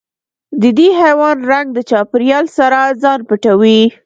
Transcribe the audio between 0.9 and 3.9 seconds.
حیوان رنګ د چاپېریال سره ځان پټوي.